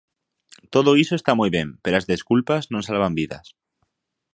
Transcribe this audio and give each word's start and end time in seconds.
Todo 0.73 0.91
iso 1.03 1.13
está 1.17 1.31
moi 1.39 1.49
ben, 1.57 1.67
pero 1.83 1.95
as 1.97 2.09
desculpas 2.13 2.63
non 2.73 2.85
salvan 2.87 3.13
vidas. 3.19 3.45